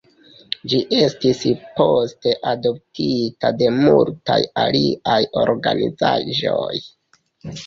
[0.71, 1.41] Ĝi estis
[1.79, 6.81] poste adoptita de multaj aliaj organizaĵoj.